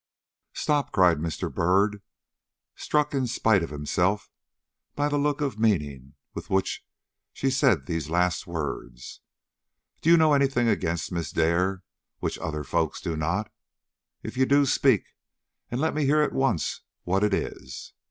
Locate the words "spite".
3.27-3.61